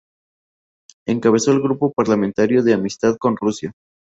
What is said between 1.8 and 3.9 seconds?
Parlamentario de Amistad con Rusia.